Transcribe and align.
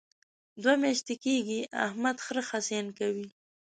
دوه 0.61 0.73
میاشتې 0.81 1.15
کېږي 1.23 1.59
احمد 1.85 2.17
خره 2.25 2.43
خصیان 2.49 2.87
کوي. 2.99 3.27